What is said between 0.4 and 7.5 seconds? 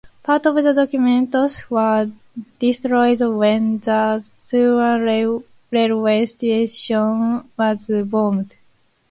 of the documents were destroyed when the Turda railway station